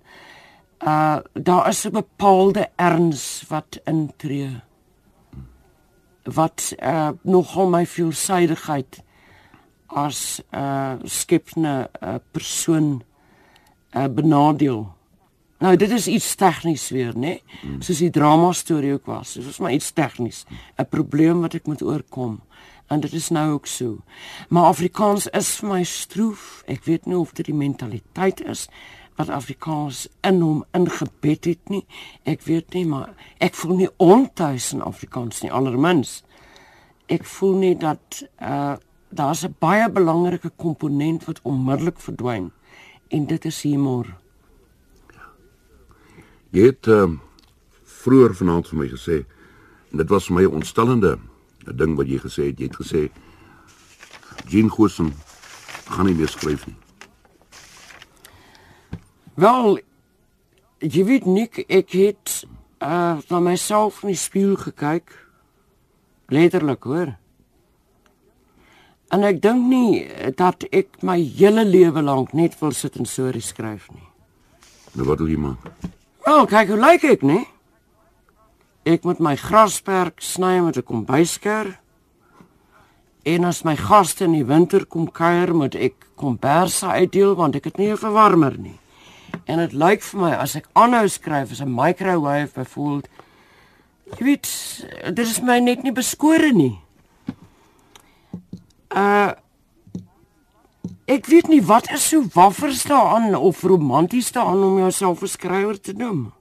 [0.86, 4.60] uh daar is 'n bepaalde erns wat intree
[6.32, 9.02] wat uh nogal my veelsidigheid
[9.86, 13.02] as 'n uh, skepne uh, persoon
[13.96, 14.94] uh benadeel.
[15.58, 17.20] Nou dit is iets tegnies weer, né?
[17.20, 17.78] Nee?
[17.78, 19.32] Soos die drama storie ook was.
[19.32, 20.44] Dit was maar iets tegnies,
[20.76, 22.40] 'n probleem wat ek moet oorkom.
[22.86, 23.98] En dit is nou ook so.
[24.48, 26.62] Maar Afrikaans is vir my stroef.
[26.66, 28.68] Ek weet nie of dit die mentaliteit is
[29.16, 31.84] wat Afrikaans in hom ingebed het nie.
[32.22, 36.22] Ek weet nie, maar ek voel nie ontuis in Afrikaans nie allermins.
[37.06, 38.74] Ek voel nie dat uh
[39.14, 42.50] daar's 'n baie belangrike komponent wat onmiddellik verdwyn
[43.08, 44.16] en dit is humor.
[46.50, 47.10] Jy het uh,
[47.84, 49.24] vroeër vanaand vir my gesê
[49.90, 51.18] en dit was vir my ontstellende
[51.66, 52.58] 'n ding wat jy gesê het.
[52.58, 53.10] Jy het gesê
[54.48, 55.12] Jean Gosen
[55.88, 56.83] gaan nie meer skryf nie.
[59.34, 59.78] Wel,
[60.78, 62.44] jy weet nik ek het
[62.78, 65.10] uh na myself in die spieël gekyk.
[66.30, 67.14] Letterlik, hoor.
[69.10, 70.04] En ek dink nie
[70.38, 74.06] dat ek my hele lewe lank net wil sit en stories skryf nie.
[74.94, 75.58] Nou wat doen jy man?
[76.24, 77.44] Wel, kyk hoe lyk ek, nee.
[78.86, 81.80] Ek moet my grasperk sny met 'n kombuisker.
[83.24, 87.64] En as my gaste in die winter kom kuier, moet ek komberse uitdeel want ek
[87.64, 88.78] het nie 'n verwarmer nie.
[89.44, 93.08] En dit lyk vir my as ek aanhou skryf as 'n microwave byvoorbeeld
[94.18, 94.48] jy weet,
[95.14, 96.78] dit is my net nie beskore nie.
[98.90, 99.32] Uh
[101.04, 105.80] Ek weet nie wat is so waffers daaraan of romanties daaraan om jouself 'n skrywer
[105.80, 106.32] te noem.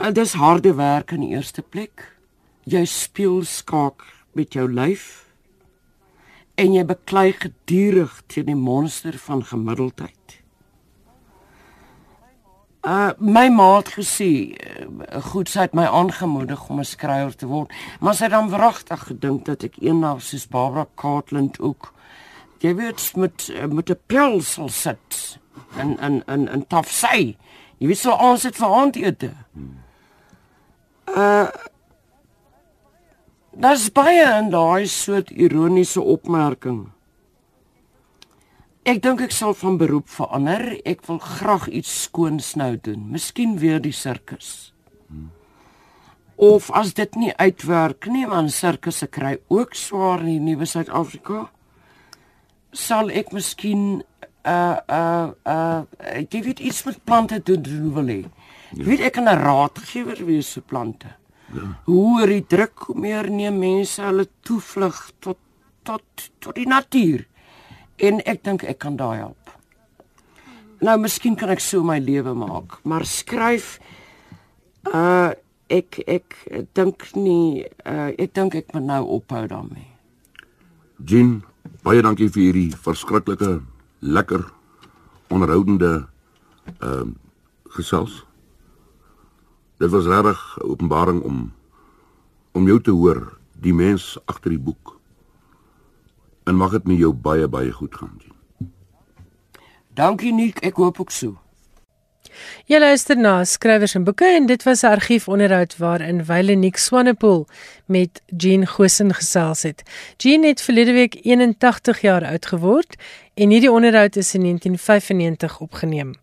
[0.00, 2.16] Uh, dis harde werk in die eerste plek.
[2.64, 4.02] Jy speel skaak
[4.32, 5.28] met jou lyf
[6.54, 10.43] en jy beklei gedurig teen die monster van gemiddeldheid.
[12.84, 17.46] Uh my ma het gesê, uh, goed sy het my aangemoedig om 'n skrywer te
[17.46, 21.94] word, maar sy het dan wragtig gedink dat ek eendag soos Barbara Cartland ook
[22.64, 25.38] jy weet met met 'n pil sal sit
[25.76, 27.36] in in in in tafsy.
[27.78, 29.32] Jy weet so ons het vir aandete.
[31.06, 31.48] Uh
[33.56, 36.93] Dis baie en daai soort ironiese opmerking.
[38.84, 40.74] Ek dink ek sal van beroep verander.
[40.84, 43.06] Ek wil graag iets skoons nou doen.
[43.14, 44.74] Miskien weer die sirkus.
[46.36, 51.46] Of as dit nie uitwerk nie, want sirkusse kry ook swaar in die nuwe Suid-Afrika.
[52.76, 54.02] Sal ek miskien
[54.44, 58.20] uh uh uh ek weet iets met plante doen wil hê.
[58.76, 61.16] Ek weet ek 'n raadgewer wees vir plante.
[61.54, 61.80] Ja.
[61.86, 65.38] Hoe ry druk hoe meer neem mense hulle toevlug tot
[65.82, 66.04] tot
[66.40, 67.24] tot die natuur
[67.96, 69.50] en ek dink ek kan daai help.
[70.84, 73.78] Nou miskien kan ek so my lewe maak, maar skryf
[74.92, 75.32] uh
[75.72, 76.36] ek ek
[76.76, 79.88] dink nie uh ek dink ek moet nou ophou daarmee.
[81.04, 81.42] Jean,
[81.82, 83.60] baie dankie vir hierdie verskriklike
[84.00, 84.44] lekker
[85.32, 86.06] onderhoudende
[86.80, 87.12] ehm uh,
[87.74, 88.22] gesels.
[89.82, 91.52] Dit was regtig 'n openbaring om
[92.52, 94.93] om jou te hoor, die mens agter die boek
[96.44, 98.20] en mag dit met jou baie baie goed gaan.
[99.94, 101.38] Dankie Nik, ek hoop ook so.
[102.66, 107.46] Jy luister na skrywers en boeke en dit was 'n argiefonderhoud waarin Wyleniek Swanepoel
[107.86, 109.82] met Jean Gosen gesels het.
[110.16, 112.96] Jean het verlede week 81 jaar oud geword
[113.34, 116.14] en hierdie onderhoud is in 1995 opgeneem.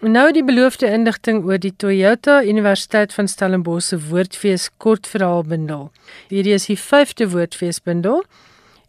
[0.00, 5.90] Nou die beloofde inligting oor die Toyota Universiteit van Stellenbosch se woordfees kortverhaalbundel.
[6.28, 8.24] Hierdie is die 5de woordfeesbundel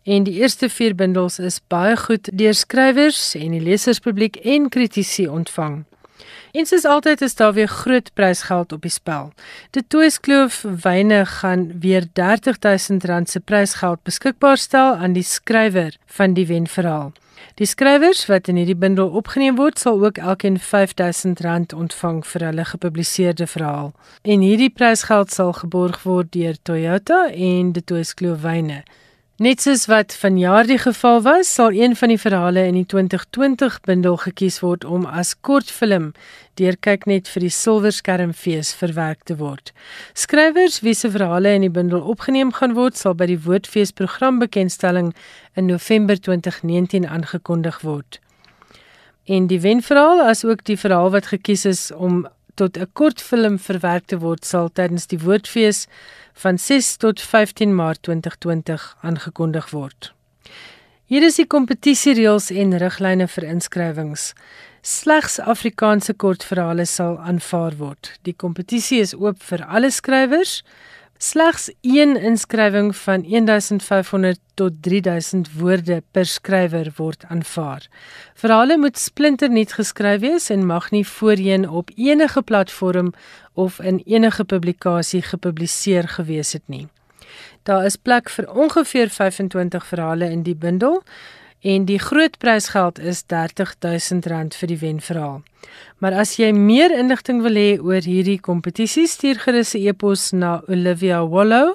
[0.06, 5.24] En die eerste 4 bundels is baie goed deur skrywers en die leserspubliek en kritici
[5.28, 5.80] ontvang.
[6.54, 9.32] En soos altyd is daar weer groot prysgeld op die spel.
[9.74, 16.46] Die Toeskloof wyne gaan weer R30000 se prysgeld beskikbaar stel aan die skrywer van die
[16.48, 17.12] wenverhaal.
[17.56, 22.66] Die skrywers wat in hierdie bundel opgeneem word, sal ook elkeen R5000 ontvang vir hulle
[22.66, 23.90] gepubliseerde verhaal.
[24.22, 28.84] En hierdie prysgeld sal geborg word deur Toyota en die Toeskloof wyne
[29.36, 33.82] Net soos wat vanjaar die geval was, sal een van die verhale in die 2020
[33.84, 36.14] bundel gekies word om as kortfilm
[36.56, 39.74] deur kyk net vir die Silverskermfees verwerk te word.
[40.16, 45.12] Skrywers wie se verhale in die bundel opgeneem gaan word, sal by die Woordfees programbekendstelling
[45.60, 48.22] in November 2019 aangekondig word.
[49.28, 52.24] En die wenverhaal as ook die verhaal wat gekies is om
[52.56, 55.88] tot 'n kortfilm verwerk te word, sal tydens die Woordfees
[56.34, 60.14] van 6 tot 15 Maart 2020 aangekondig word.
[61.06, 64.34] Hier is die kompetisiereëls en riglyne vir inskrywings.
[64.82, 68.10] Slegs Afrikaanse kortverhale sal aanvaar word.
[68.26, 70.64] Die kompetisie is oop vir alle skrywers.
[71.18, 77.88] Slegs een inskrywing van 1500 tot 3000 woorde per skrywer word aanvaar.
[78.34, 83.14] Verhale moet splinternuut geskryf wees en mag nie voorheen op enige platform
[83.54, 86.88] of in enige publikasie gepubliseer gewees het nie.
[87.64, 91.04] Daar is plek vir ongeveer 25 verhale in die bundel
[91.60, 95.42] en die groot prysgeld is R30000 vir die wenverhaal.
[95.98, 100.62] Maar as jy meer inligting wil hê oor hierdie kompetisie, stuur gerus 'n e-pos na
[100.68, 101.74] Olivia Wallow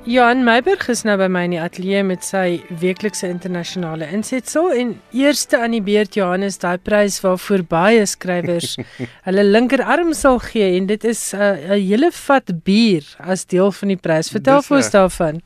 [0.10, 4.96] Johan Meiberg is nou by my in die ateljee met sy weeklikse internasionale insetsel en
[5.14, 8.72] eerste aan die beurt Johannes daai prys waarvoor baie skrywers
[9.28, 13.70] hulle linkerarm sal gee en dit is 'n uh, 'n hele vat bier as deel
[13.70, 14.34] van die prys.
[14.34, 15.42] Vertel vir ons daarvan.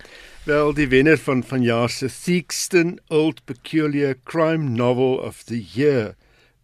[0.47, 6.15] Wel die wenner van vanjaar se Theakston Old Peculiar Crime Novel of the Year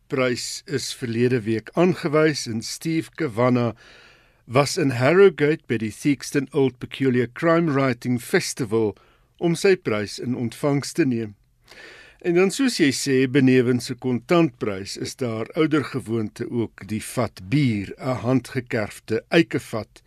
[0.08, 3.76] prys is verlede week aangewys en Steve Kavanagh
[4.50, 8.96] was in Harrogate by die Theakston Old Peculiar Crime Writing Festival
[9.38, 11.36] om sy prys in ontvangs te neem.
[12.26, 17.94] En dan soos jy sê benewens 'n kontantprys is daar oudergewoonte ook die vat bier,
[18.00, 20.02] 'n handgekerfde eikevat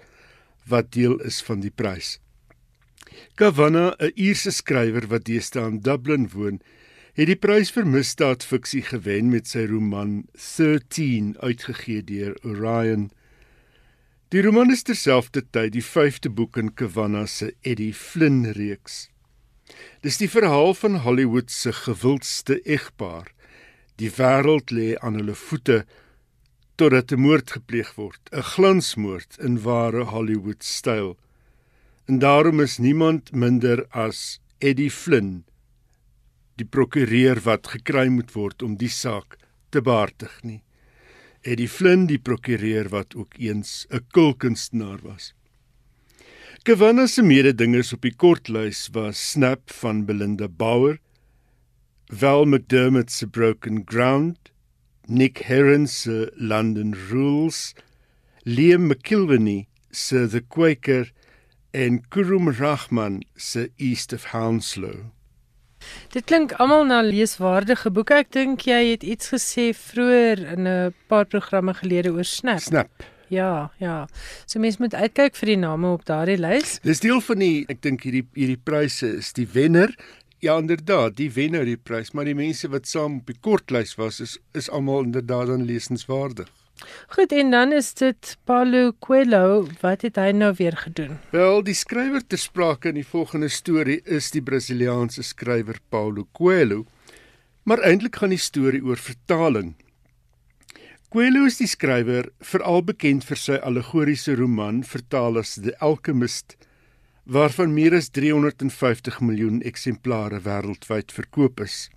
[0.67, 2.19] wat deel is van die prys.
[3.37, 6.61] Kavanagh, 'n Ierse skrywer wat deesdae in Dublin woon,
[7.15, 13.13] het die prys vir misdaadfiksie gewen met sy roman 13 uitgegee deur Orion.
[14.33, 19.11] Die roman is terselfdertyd die 5de boek in Kavanagh se Eddie Flynn reeks.
[20.01, 23.29] Dis die verhaal van Hollywood se gewildste egpaar.
[24.01, 25.83] Die wêreld lê aan hulle voete
[26.81, 31.19] totdat 'n moord gepleeg word, 'n glansmoord in ware Hollywood styl.
[32.09, 35.45] En daarom is niemand minder as Eddie Flynn,
[36.57, 39.37] die prokureur wat gekry moet word om die saak
[39.69, 40.63] te behartig nie.
[41.43, 45.35] Eddie Flynn, die prokureur wat ook eens 'n kulkunstenaar was.
[46.63, 51.01] Kavanagh se mededingers op die kortlys was Snap van Belinda Bauer,
[52.07, 54.53] Val McDermott se Broken Ground,
[55.09, 57.75] Nick Herron se London Rules,
[58.45, 61.13] Liam McKilveny se The Quaker
[61.73, 65.11] en Kurum Rahman se East of Hounslow.
[66.13, 68.15] Dit klink almal na leeswaardige boeke.
[68.15, 72.61] Ek dink jy het iets gesê vroeër in 'n paar programme gelede oor Snap.
[72.61, 72.91] Snap.
[73.29, 74.09] Ja, ja.
[74.47, 76.79] So mense moet uitkyk vir die name op daardie lys.
[76.85, 79.95] Dis deel van die ek dink hierdie hierdie pryse is die wenner.
[80.43, 84.21] Ja, inderdaad, die wenner die prys, maar die mense wat saam op die kortlys was
[84.21, 86.51] is is almal inderdaad dan lesenswaardig.
[87.15, 91.19] Goed en dan is dit Paulo Coelho, wat het hy nou weer gedoen?
[91.31, 96.85] Wel, die skrywer ter sprake in die volgende storie is die Brasiliaanse skrywer Paulo Coelho.
[97.63, 99.75] Maar eintlik gaan die storie oor vertaling.
[101.13, 106.57] Coelho is die skrywer veral bekend vir sy allegoriese roman vertaal as The Alchemist
[107.25, 111.91] waarvan meer as 350 miljoen eksemplare wêreldwyd verkoop is.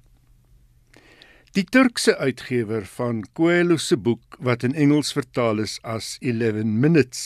[1.55, 7.21] Die Turkse uitgewer van Coelho se boek wat in Engels vertaal is as 11 Minutes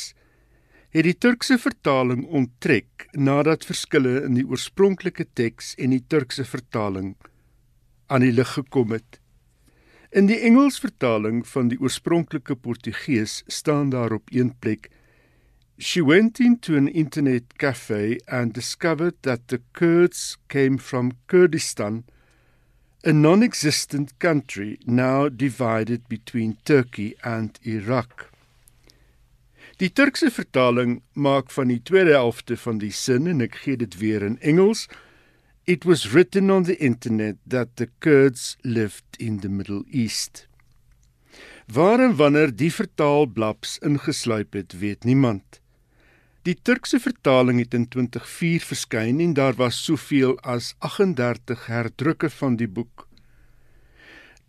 [0.93, 7.15] het die Turkse vertaling onttrek nadat verskille in die oorspronklike teks en die Turkse vertaling
[8.13, 9.17] aan die lig gekom het.
[10.13, 14.91] In die Engels vertaling van die oorspronklike Portugees staan daar op een plek
[15.81, 22.03] She went into an internet cafe and discovered that the Kurds came from Kurdistan,
[23.05, 28.29] a non-existent country now divided between Turkey and Iraq.
[29.77, 33.95] Die Turkse vertaling maak van die tweede helfte van die sin en ek gee dit
[34.01, 34.89] weer in Engels.
[35.63, 40.49] It was written on the internet that the Kurds lived in the Middle East.
[41.71, 45.58] Waar en wanneer die vertaalblaps ingesluip het, weet niemand.
[46.49, 52.55] Die Turkse vertaling het in 2004 verskyn en daar was soveel as 38 herdrukke van
[52.57, 53.03] die boek.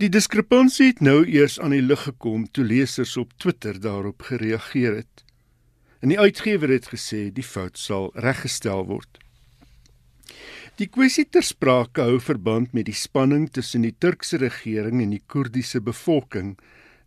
[0.00, 4.96] Die diskrepansie het nou eers aan die lig gekom toe lesers op Twitter daarop gereageer
[5.02, 5.24] het.
[6.00, 9.20] En die uitgewer het gesê die fout sal reggestel word.
[10.80, 15.24] Die kwessie ter sprake hou verband met die spanning tussen die Turkse regering en die
[15.26, 16.54] Koerdiese bevolking,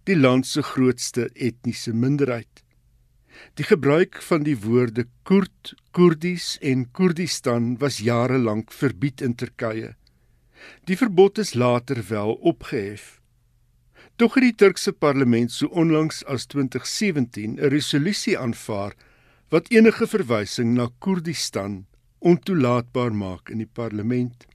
[0.05, 2.62] die land se grootste etniese minderheid.
[3.53, 9.95] Die gebruik van die woorde Koerd, Koerdies en Koerdistan was jare lank verbied in Turkye.
[10.88, 13.19] Die verbod is later wel opgehef.
[14.15, 18.93] Tog het die Turkse parlement so onlangs as 2017 'n resolusie aanvaar
[19.49, 21.86] wat enige verwysing na Koerdistan
[22.19, 24.45] ontoelaatbaar maak in die parlement.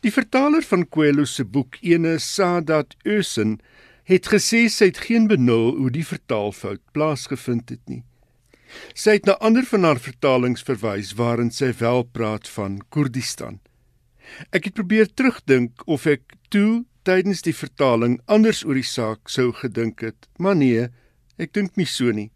[0.00, 3.58] Die vertaler van Coelho se boek Ene Sadat Ösen
[4.10, 8.02] het gesê sy het geen benul hoe die vertaalfout plaasgevind het nie.
[8.94, 13.60] Sy het na ander van haar vertalings verwys waarin sy wel praat van Koerdistan.
[14.50, 19.50] Ek het probeer terugdink of ek toe tydens die vertaling anders oor die saak sou
[19.62, 20.88] gedink het, maar nee,
[21.38, 22.30] ek dink nie so nie.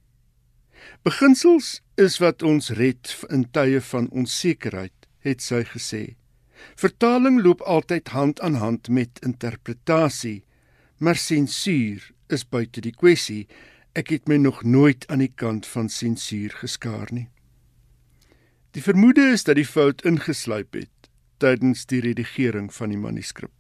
[1.03, 4.95] Beginsels is wat ons red in tye van onsekerheid,
[5.27, 6.05] het sy gesê.
[6.79, 10.44] Vertaling loop altyd hand aan hand met interpretasie,
[10.99, 13.47] maar sensuur is buite die kwessie.
[13.95, 17.29] Ek het my nog nooit aan die kant van sensuur geskaar nie.
[18.75, 20.91] Die vermoede is dat die fout ingesluip het
[21.39, 23.53] tydens die redigering van die manuskrip.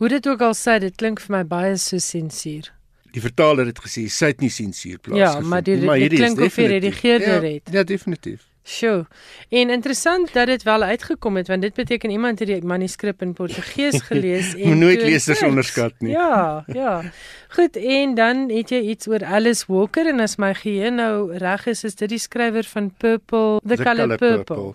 [0.00, 2.70] Hoe dit ook al sê, dit klink vir my baie so sensuur.
[3.12, 6.40] Die vertaler het gesê sy het nie sensuur plaas Ja, maar die, maar die klink
[6.40, 7.72] of die redigeerder ja, het.
[7.74, 8.46] Ja, definitief.
[8.70, 9.06] Sjoe.
[9.48, 13.32] En interessant dat dit wel uitgekom het want dit beteken iemand het die manuskrip in
[13.32, 16.12] Portugees gelees en Moet nooit lesers onderskat nie.
[16.12, 17.02] Ja, ja.
[17.48, 21.66] Goed, en dan het jy iets oor Alice Walker en as my geheue nou reg
[21.66, 24.44] is, is dit die skrywer van Purple, The, The Color, Color Purple.
[24.44, 24.74] Purple.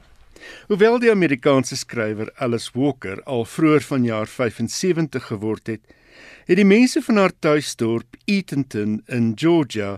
[0.68, 5.96] Hoewel die Amerikaanse skrywer Alice Walker al vroeër vanjaar 75 geword het,
[6.46, 9.96] het die mense van haar tuisdorp Eatonton in Georgia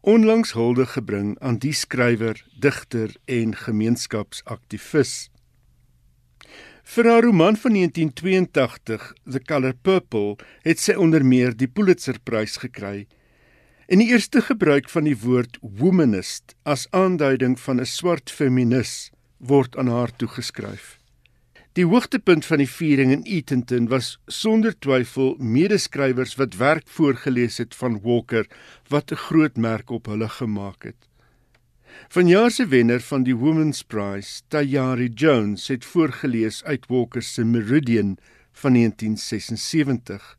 [0.00, 5.30] onlangs hulde gebring aan die skrywer, digter en gemeenskapsaktivis.
[6.90, 13.06] Vir haar roman van 1982, The Color Purple, het sy onder meer die Pulitzerprys gekry.
[13.86, 19.76] En die eerste gebruik van die woord womanist as aanduiding van 'n swart feminis word
[19.76, 20.99] aan haar toegeskryf.
[21.78, 27.76] Die hoogtepunt van die viering in Eatonton was sonder twyfel medeskrywers wat werk voorgeles het
[27.78, 28.48] van Walker
[28.90, 31.06] wat 'n groot merk op hulle gemaak het.
[32.08, 38.18] Vanjaar se wenner van die Women's Prize, Tayari Jones, het voorgeles uit Walker se Meridian
[38.52, 40.38] van 1976.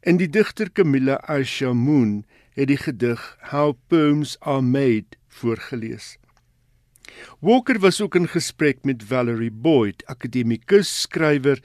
[0.00, 6.19] En die digter Camilla Aisha Moon het die gedig How Poems Are Made voorgeles.
[7.40, 11.62] Walker was ook in gesprek met Valerie Boyd, akademikus, skrywer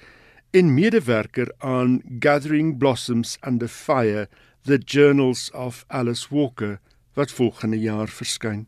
[0.51, 4.29] en medewerker aan Gathering Blossoms Under Fire:
[4.61, 6.79] The Journals of Alice Walker
[7.13, 8.67] wat volgende jaar verskyn.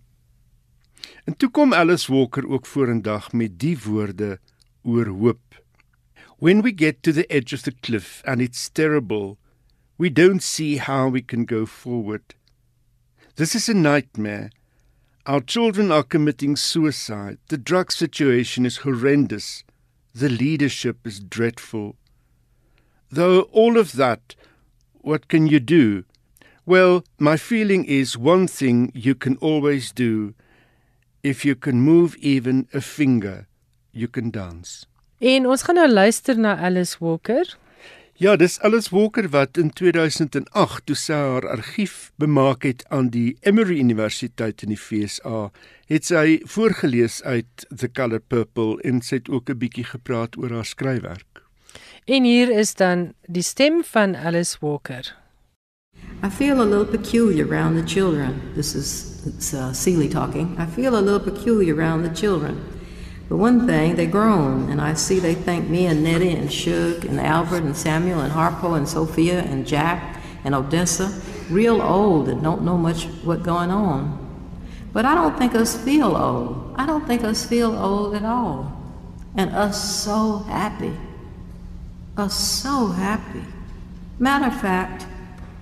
[1.24, 4.40] En toe kom Alice Walker ook vorendag met die woorde
[4.84, 5.64] oor hoop.
[6.40, 9.38] When we get to the edge of the cliff and it's terrible,
[9.96, 12.36] we don't see how we can go forward.
[13.36, 14.50] This is a nightmare
[15.28, 17.38] Our children are committing suicide.
[17.50, 19.66] The drug situation is horrendous.
[20.16, 21.98] The leadership is dreadful.
[23.12, 24.36] Though all of that,
[25.02, 26.06] what can you do?
[26.66, 30.34] Well, my feeling is one thing you can always do.
[31.24, 33.48] If you can move even a finger,
[33.92, 34.86] you can dance.
[35.20, 37.58] En ons gaan nou luister na Alice Walker.
[38.18, 43.36] Ja, dis Alice Walker wat in 2008 toe sy haar argief bemaak het aan die
[43.46, 45.52] Emory Universiteit in die FSA,
[45.86, 50.50] het sy voorgeles uit The Color Purple en sy het ook 'n bietjie gepraat oor
[50.50, 51.44] haar skryfwerk.
[52.06, 55.14] En hier is dan die stem van Alice Walker.
[56.26, 58.42] I feel a little peculiar around the children.
[58.56, 60.58] This is it's uh, Seeley talking.
[60.58, 62.77] I feel a little peculiar around the children.
[63.30, 67.04] But one thing, they're grown, and I see they think me and Nettie and Shug
[67.04, 72.42] and Albert and Samuel and Harpo and Sophia and Jack and Odessa real old and
[72.42, 74.24] don't know much what going on.
[74.94, 76.74] But I don't think us feel old.
[76.78, 78.74] I don't think us feel old at all.
[79.36, 80.94] And us so happy.
[82.16, 83.44] Us so happy.
[84.20, 85.06] Matter of fact,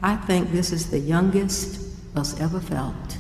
[0.02, 1.82] I think this is the youngest
[2.16, 3.18] us ever felt.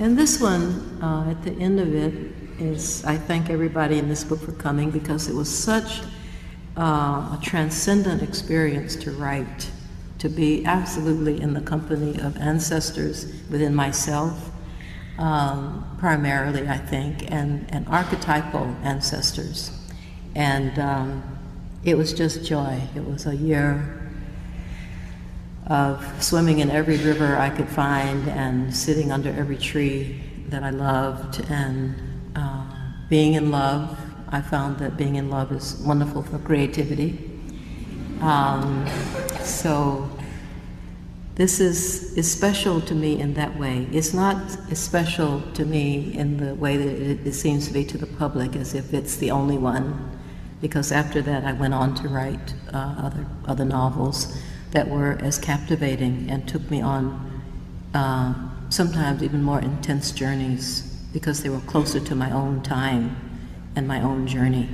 [0.00, 2.14] And this one, uh, at the end of it,
[2.58, 6.00] is I thank everybody in this book for coming because it was such
[6.78, 9.70] uh, a transcendent experience to write,
[10.18, 14.50] to be absolutely in the company of ancestors within myself,
[15.18, 19.70] um, primarily, I think, and, and archetypal ancestors.
[20.34, 21.38] And um,
[21.84, 22.80] it was just joy.
[22.96, 23.99] It was a year
[25.70, 30.70] of swimming in every river I could find and sitting under every tree that I
[30.70, 31.94] loved and
[32.34, 32.66] uh,
[33.08, 33.96] being in love.
[34.30, 37.30] I found that being in love is wonderful for creativity.
[38.20, 38.84] Um,
[39.42, 40.10] so
[41.36, 43.86] this is, is special to me in that way.
[43.92, 47.96] It's not special to me in the way that it, it seems to be to
[47.96, 50.18] the public, as if it's the only one,
[50.60, 54.36] because after that I went on to write uh, other, other novels
[54.72, 57.42] that were as captivating and took me on
[57.94, 58.34] uh,
[58.70, 63.16] sometimes even more intense journeys because they were closer to my own time
[63.74, 64.68] and my own journey.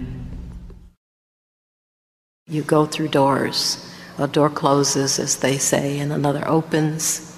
[2.49, 3.93] You go through doors.
[4.19, 7.37] A door closes, as they say, and another opens.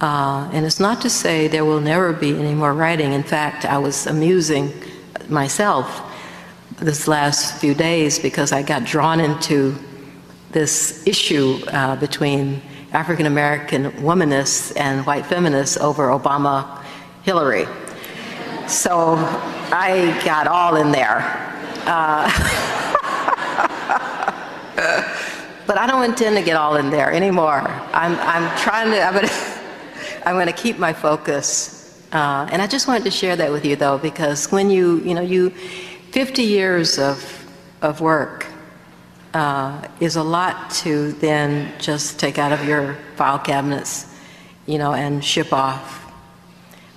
[0.00, 3.12] Uh, and it's not to say there will never be any more writing.
[3.12, 4.72] In fact, I was amusing
[5.28, 6.02] myself
[6.78, 9.76] this last few days because I got drawn into
[10.56, 12.62] this issue uh, between
[12.94, 16.82] African American womanists and white feminists over Obama
[17.24, 17.66] Hillary.
[18.66, 19.16] So
[19.70, 21.20] I got all in there.
[21.84, 22.24] Uh,
[25.66, 27.60] but I don't intend to get all in there anymore.
[27.92, 29.28] I'm, I'm trying to, I'm gonna,
[30.24, 32.02] I'm gonna keep my focus.
[32.12, 35.12] Uh, and I just wanted to share that with you though, because when you, you
[35.12, 35.50] know, you,
[36.12, 37.44] 50 years of,
[37.82, 38.46] of work,
[39.36, 44.06] uh, is a lot to then just take out of your file cabinets,
[44.64, 46.10] you know, and ship off.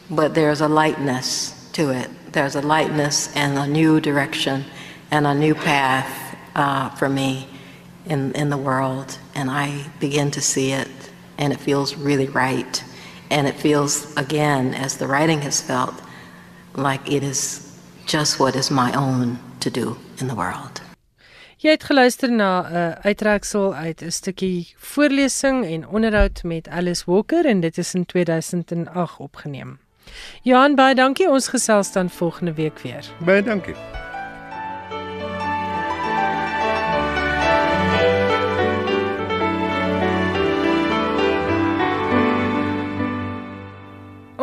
[0.10, 2.10] But there's a lightness to it.
[2.32, 4.64] There's a lightness and a new direction
[5.12, 7.48] and a new path uh, for me
[8.06, 9.18] in, in the world.
[9.36, 10.88] And I begin to see it,
[11.38, 12.84] and it feels really right.
[13.30, 16.02] And it feels, again, as the writing has felt,
[16.74, 20.82] like it is just what is my own to do in the world.
[21.60, 27.04] Jy het geluister na 'n uh, uittreksel uit 'n stukkie voorlesing en onderhoud met Alice
[27.06, 29.80] Walker en dit is in 2008 opgeneem.
[30.42, 31.30] Johan, baie dankie.
[31.30, 33.06] Ons gesels dan volgende week weer.
[33.26, 33.99] Baie dankie.